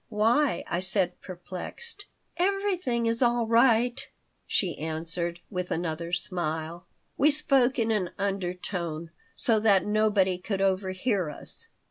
"Why?" 0.09 0.63
I 0.67 0.79
said, 0.79 1.21
perplexed 1.21 2.05
"Everything 2.35 3.05
is 3.05 3.21
all 3.21 3.45
right," 3.45 4.09
she 4.47 4.75
answered, 4.79 5.41
with 5.51 5.69
another 5.69 6.11
smile 6.11 6.87
We 7.19 7.29
spoke 7.29 7.77
in 7.77 7.91
an 7.91 8.09
undertone, 8.17 9.11
so 9.35 9.59
that 9.59 9.85
nobody 9.85 10.39
could 10.39 10.59
overhear 10.59 11.29
us. 11.29 11.67